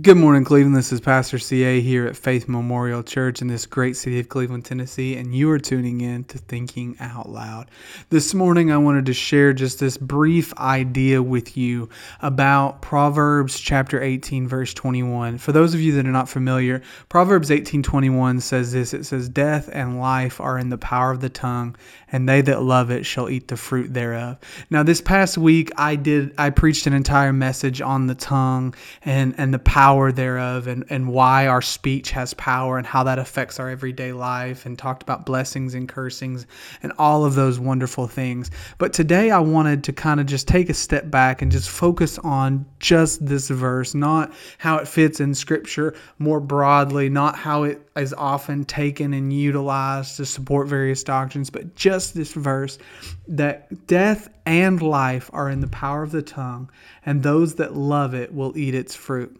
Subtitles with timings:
[0.00, 0.76] Good morning, Cleveland.
[0.76, 4.64] This is Pastor CA here at Faith Memorial Church in this great city of Cleveland,
[4.64, 7.70] Tennessee, and you are tuning in to Thinking Out Loud.
[8.08, 11.88] This morning, I wanted to share just this brief idea with you
[12.22, 15.38] about Proverbs chapter 18, verse 21.
[15.38, 19.28] For those of you that are not familiar, Proverbs 18, 21 says this it says,
[19.28, 21.76] Death and life are in the power of the tongue,
[22.12, 24.38] and they that love it shall eat the fruit thereof.
[24.70, 28.74] Now, this past week, I did, I preached an entire message on the tongue
[29.04, 33.02] and, and the power power thereof and, and why our speech has power and how
[33.02, 36.46] that affects our everyday life and talked about blessings and cursings
[36.84, 38.52] and all of those wonderful things.
[38.78, 42.20] But today I wanted to kind of just take a step back and just focus
[42.20, 47.84] on just this verse, not how it fits in scripture more broadly, not how it
[47.96, 52.78] is often taken and utilized to support various doctrines, but just this verse
[53.26, 56.70] that death and life are in the power of the tongue,
[57.04, 59.39] and those that love it will eat its fruit.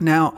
[0.00, 0.36] Now,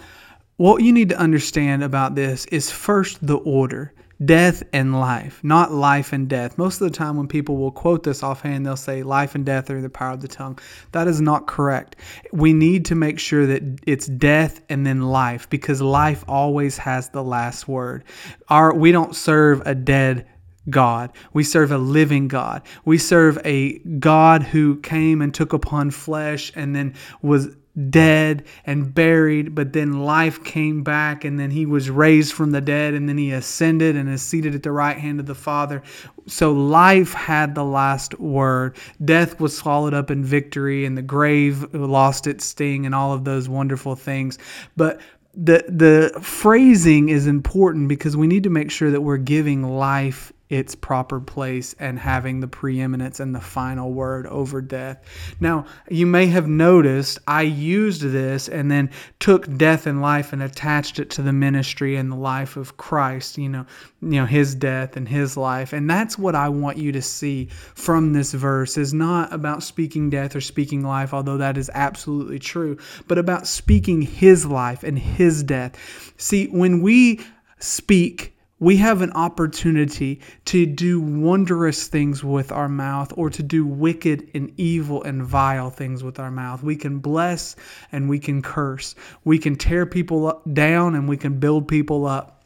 [0.57, 3.93] what you need to understand about this is first the order
[4.25, 6.59] death and life, not life and death.
[6.59, 9.71] Most of the time, when people will quote this offhand, they'll say life and death
[9.71, 10.59] are the power of the tongue.
[10.93, 11.97] That is not correct.
[12.33, 17.11] We need to make sure that it's death and then life because life always has
[17.11, 18.05] the last word.
[18.49, 20.27] Our, we don't serve a dead
[20.71, 21.13] God.
[21.33, 22.63] We serve a living God.
[22.85, 27.57] We serve a God who came and took upon flesh and then was
[27.91, 32.61] dead and buried, but then life came back, and then he was raised from the
[32.61, 35.83] dead, and then he ascended and is seated at the right hand of the Father.
[36.27, 38.77] So life had the last word.
[39.05, 43.25] Death was swallowed up in victory, and the grave lost its sting, and all of
[43.25, 44.39] those wonderful things.
[44.77, 45.01] But
[45.35, 50.33] the the phrasing is important because we need to make sure that we're giving life
[50.49, 55.03] its proper place and having the preeminence and the final word over death.
[55.41, 58.91] Now, you may have noticed I used this and then
[59.21, 63.37] took death and life and attached it to the ministry and the life of Christ,
[63.37, 63.67] you know,
[64.01, 65.73] you know his death and his life.
[65.73, 70.09] And that's what I want you to see from this verse is not about speaking
[70.09, 74.99] death or speaking life, although that is absolutely true, but about speaking his life and
[74.99, 75.77] his death.
[76.17, 77.21] See, when we
[77.59, 83.65] speak we have an opportunity to do wondrous things with our mouth or to do
[83.65, 86.63] wicked and evil and vile things with our mouth.
[86.63, 87.55] We can bless
[87.93, 88.95] and we can curse.
[89.25, 92.38] We can tear people down and we can build people up.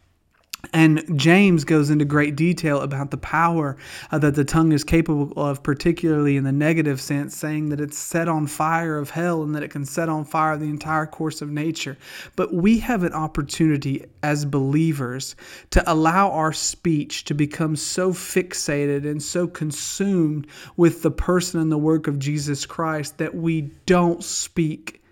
[0.73, 3.77] And James goes into great detail about the power
[4.11, 7.99] uh, that the tongue is capable of, particularly in the negative sense, saying that it's
[7.99, 11.43] set on fire of hell and that it can set on fire the entire course
[11.43, 11.99] of nature.
[12.37, 15.35] But we have an opportunity as believers
[15.71, 20.47] to allow our speech to become so fixated and so consumed
[20.77, 25.03] with the person and the work of Jesus Christ that we don't speak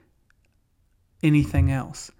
[1.22, 2.10] anything else.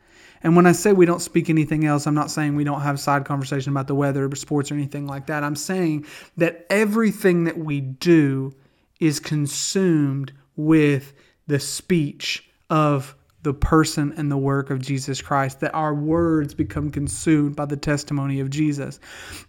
[0.42, 2.98] And when I say we don't speak anything else, I'm not saying we don't have
[2.98, 5.44] side conversation about the weather or sports or anything like that.
[5.44, 6.06] I'm saying
[6.36, 8.54] that everything that we do
[9.00, 11.12] is consumed with
[11.46, 16.90] the speech of the person and the work of Jesus Christ, that our words become
[16.90, 19.00] consumed by the testimony of Jesus.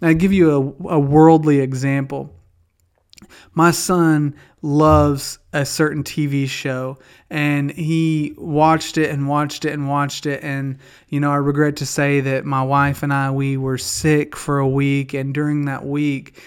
[0.02, 2.34] Now, I'll give you a, a worldly example
[3.54, 6.98] my son loves a certain TV show
[7.30, 10.78] and he watched it and watched it and watched it and
[11.10, 14.60] you know I regret to say that my wife and I we were sick for
[14.60, 16.40] a week and during that week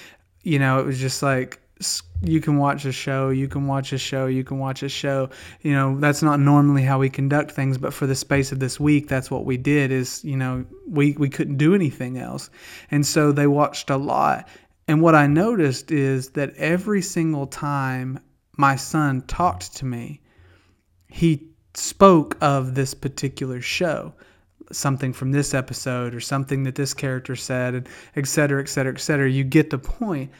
[0.42, 1.60] you know it was just like
[2.22, 5.28] you can watch a show, you can watch a show, you can watch a show.
[5.62, 8.80] You know, that's not normally how we conduct things, but for the space of this
[8.80, 12.50] week, that's what we did is, you know, we, we couldn't do anything else.
[12.90, 14.48] And so they watched a lot.
[14.86, 18.20] And what I noticed is that every single time
[18.56, 20.20] my son talked to me,
[21.08, 24.14] he spoke of this particular show,
[24.70, 28.92] something from this episode or something that this character said, and et cetera, et cetera,
[28.92, 29.30] et cetera.
[29.30, 30.30] You get the point.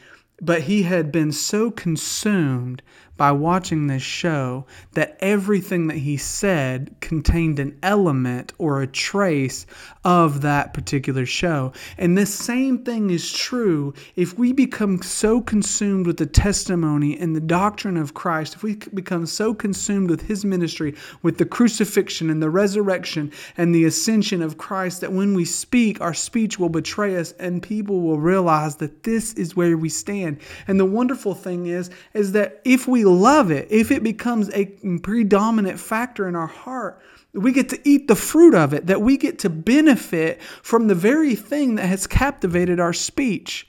[0.41, 2.83] But he had been so consumed
[3.17, 9.65] by watching this show that everything that he said contained an element or a trace
[10.03, 11.71] of that particular show.
[11.97, 17.35] And the same thing is true if we become so consumed with the testimony and
[17.35, 22.29] the doctrine of Christ, if we become so consumed with his ministry, with the crucifixion
[22.29, 26.69] and the resurrection and the ascension of Christ, that when we speak, our speech will
[26.69, 30.39] betray us and people will realize that this is where we stand.
[30.67, 34.65] And the wonderful thing is, is that if we love it, if it becomes a
[35.01, 37.01] predominant factor in our heart,
[37.33, 40.95] we get to eat the fruit of it, that we get to benefit from the
[40.95, 43.67] very thing that has captivated our speech.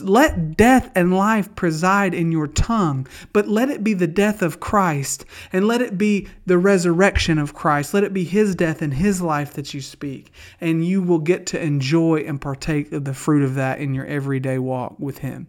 [0.00, 4.60] Let death and life preside in your tongue, but let it be the death of
[4.60, 7.92] Christ, and let it be the resurrection of Christ.
[7.92, 11.46] Let it be His death and His life that you speak, and you will get
[11.46, 15.48] to enjoy and partake of the fruit of that in your everyday walk with Him.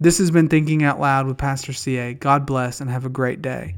[0.00, 2.14] This has been Thinking Out Loud with Pastor CA.
[2.14, 3.76] God bless and have a great day.